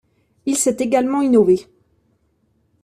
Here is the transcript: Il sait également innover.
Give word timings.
Il 0.47 0.57
sait 0.57 0.77
également 0.79 1.21
innover. 1.21 1.67